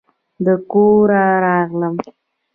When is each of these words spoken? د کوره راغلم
د 0.45 0.47
کوره 0.71 1.25
راغلم 1.45 1.95